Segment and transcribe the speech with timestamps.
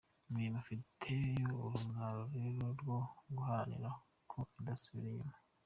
[0.31, 1.15] Mwe mufite
[1.55, 2.97] urugamba rero rwo
[3.35, 3.89] guharanira
[4.29, 5.37] ko kidasubira inyuma.